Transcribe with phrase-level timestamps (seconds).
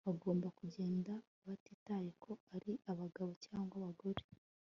[0.07, 1.13] Bagomba kugenda
[1.45, 4.21] batitaye ko ari abagabo cyangwa abagore